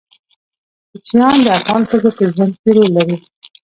[0.89, 3.15] کوچیان د افغان ښځو په ژوند کې رول لري.